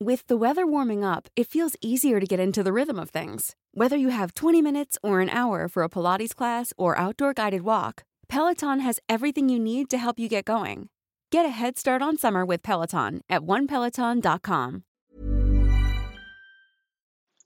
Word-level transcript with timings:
With 0.00 0.28
the 0.28 0.36
weather 0.36 0.64
warming 0.64 1.02
up, 1.02 1.26
it 1.34 1.48
feels 1.48 1.74
easier 1.82 2.20
to 2.20 2.26
get 2.26 2.38
into 2.38 2.62
the 2.62 2.72
rhythm 2.72 3.00
of 3.00 3.10
things. 3.10 3.56
Whether 3.74 3.96
you 3.96 4.10
have 4.10 4.32
20 4.32 4.62
minutes 4.62 4.96
or 5.02 5.18
an 5.18 5.28
hour 5.28 5.66
for 5.66 5.82
a 5.82 5.88
Pilates 5.88 6.36
class 6.36 6.72
or 6.78 6.96
outdoor 6.96 7.34
guided 7.34 7.62
walk, 7.62 8.04
Peloton 8.28 8.78
has 8.78 9.00
everything 9.08 9.48
you 9.48 9.58
need 9.58 9.90
to 9.90 9.98
help 9.98 10.20
you 10.20 10.28
get 10.28 10.44
going. 10.44 10.88
Get 11.32 11.46
a 11.46 11.48
head 11.48 11.76
start 11.76 12.00
on 12.00 12.16
summer 12.16 12.46
with 12.46 12.62
Peloton 12.62 13.22
at 13.28 13.42
onepeloton.com. 13.42 14.84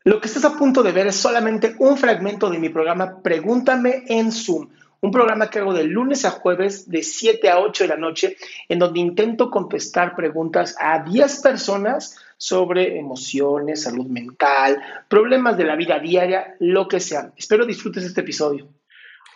Lo 0.05 0.21
que 0.21 0.29
estás 0.29 0.45
a 0.45 0.59
punto 0.59 0.83
de 0.83 0.93
ver 0.93 1.07
es 1.07 1.17
solamente 1.17 1.75
un 1.79 1.97
fragmento 1.97 2.51
de 2.51 2.59
mi 2.59 2.69
programa 2.69 3.23
Pregúntame 3.23 4.05
en 4.09 4.31
Zoom, 4.31 4.69
un 5.01 5.11
programa 5.11 5.49
que 5.49 5.61
hago 5.61 5.73
de 5.73 5.85
lunes 5.85 6.27
a 6.27 6.31
jueves 6.33 6.89
de 6.91 7.03
7 7.03 7.49
a 7.49 7.61
8 7.61 7.85
de 7.85 7.89
la 7.89 7.97
noche, 7.97 8.37
en 8.69 8.79
donde 8.79 9.01
intento 9.01 9.51
contestar 9.51 10.15
preguntas 10.15 10.77
a 10.79 11.03
10 11.03 11.41
personas 11.41 12.17
sobre 12.43 12.99
emociones, 12.99 13.85
salud 13.85 14.09
mental, 14.09 14.83
problemas 15.09 15.57
de 15.57 15.63
la 15.63 15.77
vida 15.77 16.01
diaria, 16.01 16.57
lo 16.59 16.89
que 16.89 16.99
sea. 16.99 17.33
Espero 17.37 17.65
disfrutes 17.65 18.03
este 18.03 18.23
episodio. 18.23 18.69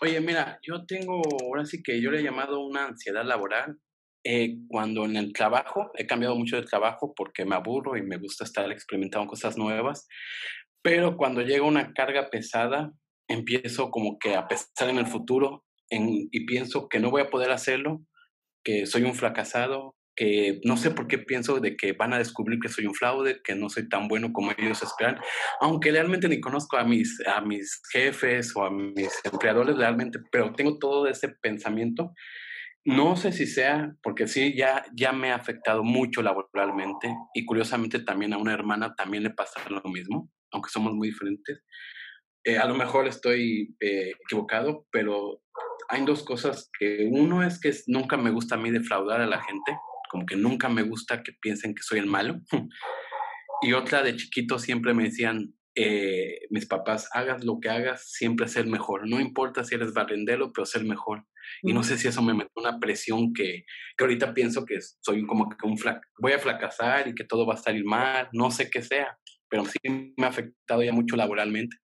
Oye, 0.00 0.20
mira, 0.20 0.58
yo 0.60 0.84
tengo, 0.86 1.22
ahora 1.44 1.64
sí 1.64 1.84
que 1.84 2.02
yo 2.02 2.10
le 2.10 2.18
he 2.18 2.24
llamado 2.24 2.58
una 2.58 2.86
ansiedad 2.86 3.24
laboral. 3.24 3.78
Eh, 4.24 4.56
cuando 4.66 5.04
en 5.04 5.16
el 5.16 5.32
trabajo, 5.32 5.92
he 5.94 6.04
cambiado 6.04 6.34
mucho 6.34 6.56
de 6.56 6.64
trabajo 6.66 7.14
porque 7.14 7.44
me 7.44 7.54
aburro 7.54 7.96
y 7.96 8.02
me 8.02 8.16
gusta 8.16 8.42
estar 8.42 8.68
experimentando 8.72 9.28
cosas 9.28 9.56
nuevas, 9.56 10.08
pero 10.82 11.16
cuando 11.16 11.42
llega 11.42 11.64
una 11.64 11.92
carga 11.92 12.28
pesada, 12.28 12.90
empiezo 13.28 13.92
como 13.92 14.18
que 14.18 14.34
a 14.34 14.48
pensar 14.48 14.88
en 14.88 14.98
el 14.98 15.06
futuro 15.06 15.64
y 15.88 16.44
pienso 16.44 16.88
que 16.88 16.98
no 16.98 17.12
voy 17.12 17.22
a 17.22 17.30
poder 17.30 17.52
hacerlo, 17.52 18.02
que 18.64 18.84
soy 18.84 19.04
un 19.04 19.14
fracasado, 19.14 19.94
que 20.16 20.60
no 20.64 20.76
sé 20.76 20.90
por 20.90 21.06
qué 21.06 21.18
pienso 21.18 21.60
de 21.60 21.76
que 21.76 21.92
van 21.92 22.14
a 22.14 22.18
descubrir 22.18 22.58
que 22.58 22.70
soy 22.70 22.86
un 22.86 22.94
fraude, 22.94 23.42
que 23.44 23.54
no 23.54 23.68
soy 23.68 23.88
tan 23.88 24.08
bueno 24.08 24.32
como 24.32 24.52
ellos 24.56 24.82
esperan, 24.82 25.20
aunque 25.60 25.92
realmente 25.92 26.28
ni 26.28 26.40
conozco 26.40 26.78
a 26.78 26.84
mis, 26.84 27.22
a 27.26 27.42
mis 27.42 27.80
jefes 27.92 28.56
o 28.56 28.64
a 28.64 28.70
mis 28.70 29.12
empleadores 29.24 29.76
realmente, 29.76 30.18
pero 30.32 30.52
tengo 30.54 30.78
todo 30.78 31.06
ese 31.06 31.28
pensamiento. 31.28 32.14
No 32.84 33.16
sé 33.16 33.32
si 33.32 33.46
sea, 33.46 33.94
porque 34.02 34.26
sí, 34.28 34.54
ya, 34.56 34.84
ya 34.94 35.12
me 35.12 35.32
ha 35.32 35.34
afectado 35.34 35.82
mucho 35.82 36.22
laboralmente 36.22 37.14
y 37.34 37.44
curiosamente 37.44 38.00
también 38.00 38.32
a 38.32 38.38
una 38.38 38.54
hermana 38.54 38.94
también 38.94 39.24
le 39.24 39.30
pasa 39.30 39.60
lo 39.68 39.82
mismo, 39.90 40.30
aunque 40.52 40.70
somos 40.70 40.94
muy 40.94 41.08
diferentes. 41.08 41.62
Eh, 42.44 42.58
a 42.58 42.64
lo 42.64 42.76
mejor 42.76 43.08
estoy 43.08 43.74
eh, 43.80 44.12
equivocado, 44.24 44.86
pero 44.92 45.42
hay 45.88 46.04
dos 46.04 46.22
cosas 46.22 46.70
que 46.78 47.08
uno 47.10 47.42
es 47.42 47.60
que 47.60 47.72
nunca 47.88 48.16
me 48.16 48.30
gusta 48.30 48.54
a 48.54 48.58
mí 48.58 48.70
defraudar 48.70 49.20
a 49.20 49.26
la 49.26 49.42
gente, 49.42 49.76
como 50.08 50.26
que 50.26 50.36
nunca 50.36 50.68
me 50.68 50.82
gusta 50.82 51.22
que 51.22 51.32
piensen 51.40 51.74
que 51.74 51.82
soy 51.82 51.98
el 51.98 52.06
malo. 52.06 52.40
y 53.62 53.72
otra 53.72 54.02
de 54.02 54.16
chiquito 54.16 54.58
siempre 54.58 54.94
me 54.94 55.04
decían, 55.04 55.54
eh, 55.78 56.46
mis 56.48 56.66
papás, 56.66 57.08
hagas 57.12 57.44
lo 57.44 57.60
que 57.60 57.68
hagas, 57.68 58.10
siempre 58.10 58.48
ser 58.48 58.66
mejor. 58.66 59.06
No 59.08 59.20
importa 59.20 59.62
si 59.62 59.74
eres 59.74 59.92
barrendero, 59.92 60.52
pero 60.52 60.64
ser 60.64 60.84
mejor. 60.84 61.24
Y 61.62 61.72
no 61.72 61.82
sé 61.82 61.98
si 61.98 62.08
eso 62.08 62.22
me 62.22 62.34
mete 62.34 62.50
una 62.56 62.80
presión 62.80 63.32
que, 63.32 63.64
que 63.96 64.04
ahorita 64.04 64.32
pienso 64.32 64.64
que 64.64 64.78
soy 64.80 65.26
como 65.26 65.48
que 65.48 65.66
un 65.66 65.76
voy 66.18 66.32
a 66.32 66.38
fracasar 66.38 67.08
y 67.08 67.14
que 67.14 67.24
todo 67.24 67.46
va 67.46 67.54
a 67.54 67.58
salir 67.58 67.84
mal, 67.84 68.28
no 68.32 68.50
sé 68.50 68.70
qué 68.70 68.82
sea, 68.82 69.18
pero 69.48 69.64
sí 69.64 69.78
me 70.16 70.26
ha 70.26 70.30
afectado 70.30 70.82
ya 70.82 70.92
mucho 70.92 71.14
laboralmente. 71.14 71.76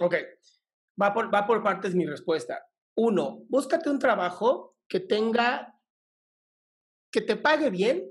Ok, 0.00 0.14
va 1.00 1.12
por, 1.12 1.34
va 1.34 1.46
por 1.46 1.62
partes 1.62 1.94
mi 1.94 2.06
respuesta. 2.06 2.62
Uno, 2.96 3.44
búscate 3.48 3.90
un 3.90 3.98
trabajo 3.98 4.76
que 4.88 5.00
tenga 5.00 5.75
que 7.16 7.22
te 7.22 7.36
pague 7.36 7.70
bien, 7.70 8.06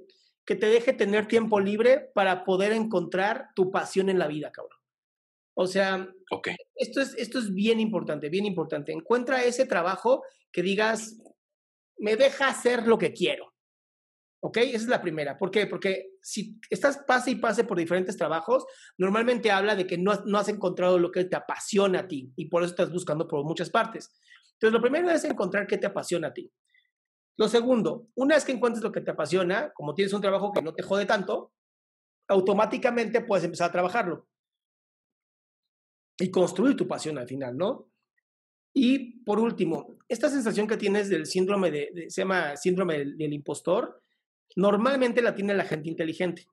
que 0.48 0.56
te 0.56 0.66
deje 0.66 0.92
tener 0.92 1.28
tiempo 1.28 1.60
libre 1.60 2.10
para 2.16 2.44
poder 2.44 2.72
encontrar 2.72 3.50
tu 3.56 3.70
pasión 3.70 4.10
en 4.10 4.18
la 4.18 4.26
vida, 4.26 4.52
cabrón. 4.52 4.80
O 5.54 5.68
sea, 5.68 6.12
esto, 6.74 7.02
es, 7.02 7.14
esto 7.16 7.38
es 7.38 7.54
bien 7.54 7.80
importante, 7.80 8.30
bien 8.30 8.48
importante. 8.48 8.92
Encuentra 8.92 9.44
ese 9.44 9.68
trabajo 9.68 10.24
que 10.52 10.64
digas, 10.64 11.22
me 12.00 12.16
deja 12.16 12.48
hacer 12.48 12.88
lo 12.88 12.98
que 12.98 13.14
quiero. 13.14 13.54
¿Ok? 14.40 14.58
Esa 14.58 14.76
es 14.78 14.88
la 14.88 15.04
primera. 15.04 15.38
¿Por 15.38 15.52
qué? 15.52 15.68
Porque 15.68 16.14
si 16.20 16.60
estás 16.72 16.98
pase 17.06 17.30
y 17.30 17.36
pase 17.36 17.64
por 17.64 17.78
diferentes 17.78 18.18
trabajos, 18.18 18.66
normalmente 18.98 19.52
habla 19.52 19.76
de 19.76 19.86
que 19.86 20.00
no, 20.00 20.16
no 20.26 20.40
has 20.40 20.50
encontrado 20.50 20.98
lo 20.98 21.12
que 21.12 21.26
te 21.26 21.36
apasiona 21.36 22.00
a 22.00 22.08
ti 22.08 22.34
y 22.36 22.46
por 22.46 22.64
eso 22.64 22.72
estás 22.72 22.92
buscando 22.92 23.28
por 23.28 23.44
muchas 23.44 23.70
partes. 23.70 24.12
Entonces, 24.54 24.74
lo 24.74 24.82
primero 24.82 25.12
es 25.12 25.24
encontrar 25.26 25.68
qué 25.68 25.78
te 25.78 25.86
apasiona 25.86 26.30
a 26.30 26.34
ti. 26.34 26.52
Lo 27.38 27.50
segundo, 27.50 28.08
una 28.16 28.36
vez 28.36 28.46
que 28.46 28.54
encuentres 28.54 28.84
lo 28.84 28.92
que 28.92 29.02
te 29.02 29.12
apasiona, 29.12 29.74
como 29.74 29.94
tienes 29.94 30.14
un 30.14 30.22
trabajo 30.22 30.54
que 30.54 30.62
no 30.62 30.74
te 30.74 30.84
jode 30.84 31.06
tanto, 31.06 31.52
automáticamente 32.30 33.22
puedes 33.22 33.44
empezar 33.44 33.70
a 33.70 33.74
trabajarlo 33.74 34.28
y 36.18 36.32
construir 36.32 36.78
tu 36.78 36.88
pasión 36.88 37.18
al 37.18 37.28
final, 37.28 37.58
¿no? 37.58 37.92
Y 38.74 39.20
por 39.24 39.40
último, 39.40 39.98
esta 40.08 40.30
sensación 40.30 40.68
que 40.68 40.78
tienes 40.78 41.10
del 41.10 41.26
síndrome 41.26 41.72
de, 41.72 42.10
se 42.10 42.22
llama 42.22 42.56
síndrome 42.56 43.00
del, 43.00 43.34
impostor, 43.34 44.02
normalmente 44.56 45.22
la 45.22 45.36
tiene 45.36 45.54
la 45.54 45.66
gente 45.66 45.90
inteligente, 45.90 46.48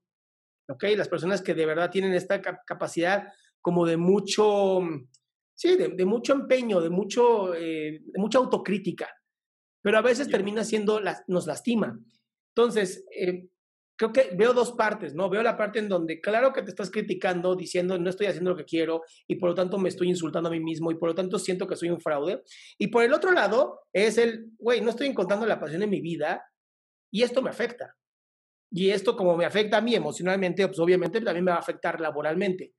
¿ok? 0.68 0.84
Las 0.96 1.08
personas 1.08 1.42
que 1.42 1.54
de 1.54 1.66
verdad 1.66 1.90
tienen 1.90 2.12
esta 2.12 2.40
capacidad 2.40 3.32
como 3.60 3.86
de 3.86 3.96
mucho, 3.96 4.80
sí, 5.54 5.76
de, 5.76 6.04
mucho 6.04 6.32
empeño, 6.32 6.80
de, 6.80 6.90
mucho, 6.90 7.54
eh, 7.54 8.02
de 8.04 8.20
mucha 8.20 8.38
autocrítica 8.38 9.08
pero 9.82 9.98
a 9.98 10.02
veces 10.02 10.30
termina 10.30 10.64
siendo, 10.64 11.00
nos 11.26 11.46
lastima. 11.46 11.98
Entonces, 12.54 13.04
eh, 13.14 13.48
creo 13.96 14.12
que 14.12 14.30
veo 14.34 14.52
dos 14.52 14.72
partes, 14.72 15.14
¿no? 15.14 15.28
Veo 15.28 15.42
la 15.42 15.56
parte 15.56 15.78
en 15.78 15.88
donde, 15.88 16.20
claro 16.20 16.52
que 16.52 16.62
te 16.62 16.70
estás 16.70 16.90
criticando, 16.90 17.54
diciendo, 17.54 17.98
no 17.98 18.10
estoy 18.10 18.26
haciendo 18.26 18.50
lo 18.50 18.56
que 18.56 18.64
quiero 18.64 19.02
y 19.28 19.36
por 19.36 19.50
lo 19.50 19.54
tanto 19.54 19.78
me 19.78 19.88
estoy 19.88 20.08
insultando 20.08 20.48
a 20.48 20.52
mí 20.52 20.60
mismo 20.60 20.90
y 20.90 20.96
por 20.96 21.10
lo 21.10 21.14
tanto 21.14 21.38
siento 21.38 21.66
que 21.66 21.76
soy 21.76 21.90
un 21.90 22.00
fraude. 22.00 22.42
Y 22.78 22.88
por 22.88 23.04
el 23.04 23.12
otro 23.12 23.32
lado 23.32 23.80
es 23.92 24.18
el, 24.18 24.50
güey, 24.58 24.80
no 24.80 24.90
estoy 24.90 25.08
encontrando 25.08 25.46
la 25.46 25.60
pasión 25.60 25.82
en 25.82 25.90
mi 25.90 26.00
vida 26.00 26.44
y 27.12 27.22
esto 27.22 27.42
me 27.42 27.50
afecta. 27.50 27.94
Y 28.70 28.90
esto 28.90 29.16
como 29.16 29.36
me 29.36 29.44
afecta 29.44 29.76
a 29.76 29.82
mí 29.82 29.94
emocionalmente, 29.94 30.66
pues 30.66 30.78
obviamente 30.78 31.20
también 31.20 31.44
me 31.44 31.50
va 31.50 31.58
a 31.58 31.60
afectar 31.60 32.00
laboralmente. 32.00 32.72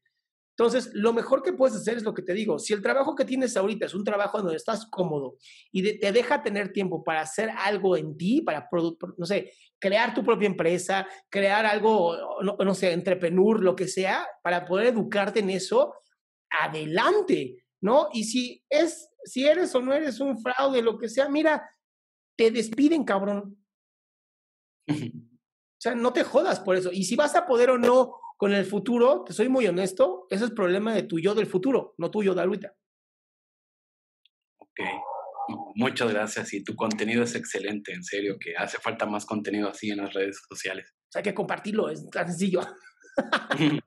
Entonces, 0.55 0.91
lo 0.93 1.13
mejor 1.13 1.41
que 1.41 1.53
puedes 1.53 1.75
hacer 1.75 1.97
es 1.97 2.03
lo 2.03 2.13
que 2.13 2.21
te 2.21 2.33
digo. 2.33 2.59
Si 2.59 2.73
el 2.73 2.81
trabajo 2.81 3.15
que 3.15 3.25
tienes 3.25 3.57
ahorita 3.57 3.87
es 3.87 3.95
un 3.95 4.03
trabajo 4.03 4.39
donde 4.39 4.55
estás 4.55 4.85
cómodo 4.85 5.37
y 5.71 5.97
te 5.97 6.11
deja 6.11 6.43
tener 6.43 6.71
tiempo 6.71 7.03
para 7.03 7.21
hacer 7.21 7.49
algo 7.57 7.97
en 7.97 8.15
ti, 8.15 8.41
para, 8.41 8.69
no 9.17 9.25
sé, 9.25 9.51
crear 9.79 10.13
tu 10.13 10.23
propia 10.23 10.45
empresa, 10.45 11.07
crear 11.29 11.65
algo, 11.65 12.15
no, 12.43 12.55
no 12.57 12.75
sé, 12.75 12.91
entrepreneur, 12.91 13.63
lo 13.63 13.75
que 13.75 13.87
sea, 13.87 14.27
para 14.43 14.63
poder 14.63 14.87
educarte 14.87 15.39
en 15.39 15.49
eso, 15.49 15.95
adelante, 16.51 17.65
¿no? 17.81 18.09
Y 18.13 18.25
si 18.25 18.63
es, 18.69 19.09
si 19.23 19.47
eres 19.47 19.73
o 19.73 19.81
no 19.81 19.91
eres 19.91 20.19
un 20.19 20.39
fraude, 20.39 20.83
lo 20.83 20.99
que 20.99 21.09
sea, 21.09 21.29
mira, 21.29 21.67
te 22.37 22.51
despiden, 22.51 23.03
cabrón. 23.03 23.57
O 24.87 25.81
sea, 25.83 25.95
no 25.95 26.13
te 26.13 26.23
jodas 26.23 26.59
por 26.59 26.75
eso. 26.75 26.91
Y 26.91 27.05
si 27.05 27.15
vas 27.15 27.35
a 27.35 27.45
poder 27.45 27.71
o 27.71 27.77
no 27.77 28.13
con 28.37 28.53
el 28.53 28.65
futuro, 28.65 29.23
te 29.25 29.33
soy 29.33 29.49
muy 29.49 29.67
honesto, 29.67 30.27
ese 30.29 30.43
es 30.43 30.49
el 30.49 30.55
problema 30.55 30.93
de 30.93 31.03
tu 31.03 31.19
yo 31.19 31.35
del 31.35 31.47
futuro, 31.47 31.93
no 31.97 32.11
tuyo 32.11 32.33
de 32.33 32.41
ahorita. 32.41 32.73
Ok, 34.57 34.79
muchas 35.75 36.11
gracias. 36.11 36.53
Y 36.53 36.63
tu 36.63 36.75
contenido 36.75 37.23
es 37.23 37.35
excelente, 37.35 37.93
en 37.93 38.03
serio, 38.03 38.37
que 38.39 38.55
hace 38.55 38.79
falta 38.79 39.05
más 39.05 39.25
contenido 39.25 39.69
así 39.69 39.91
en 39.91 39.97
las 39.97 40.13
redes 40.13 40.41
sociales. 40.47 40.93
O 40.93 41.11
sea, 41.11 41.19
hay 41.19 41.23
que 41.23 41.33
compartirlo, 41.33 41.89
es 41.89 42.09
tan 42.09 42.27
sencillo. 42.27 42.61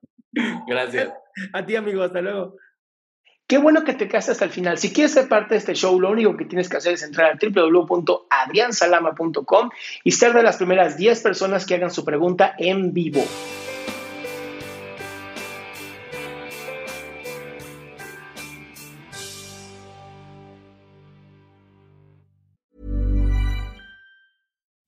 gracias. 0.67 1.13
A 1.53 1.65
ti, 1.65 1.77
amigo, 1.77 2.03
hasta 2.03 2.21
luego. 2.21 2.57
Qué 3.49 3.59
bueno 3.59 3.85
que 3.85 3.95
te 3.95 4.09
quedaste 4.09 4.33
hasta 4.33 4.45
el 4.45 4.51
final. 4.51 4.77
Si 4.77 4.93
quieres 4.93 5.13
ser 5.13 5.29
parte 5.29 5.55
de 5.55 5.59
este 5.59 5.75
show, 5.75 6.01
lo 6.01 6.11
único 6.11 6.37
que 6.37 6.47
tienes 6.47 6.69
que 6.69 6.79
hacer 6.79 6.95
es 6.95 7.05
entrar 7.05 7.31
a 7.31 7.39
www.adriansalama.com 7.41 9.71
y 10.03 10.11
ser 10.11 10.33
de 10.33 10.43
las 10.43 10.57
primeras 10.57 10.97
10 10.97 11.23
personas 11.23 11.65
que 11.65 11.77
hagan 11.77 11.93
su 11.93 12.05
pregunta 12.05 12.57
en 12.59 12.93
vivo. 12.93 13.25